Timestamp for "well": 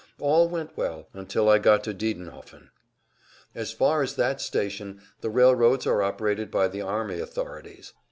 0.75-1.09